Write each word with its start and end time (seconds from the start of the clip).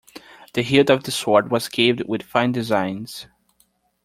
The 0.55 0.63
hilt 0.63 0.89
of 0.89 1.03
the 1.03 1.11
sword 1.11 1.51
was 1.51 1.69
carved 1.69 2.01
with 2.07 2.23
fine 2.23 2.51
designs. 2.53 3.27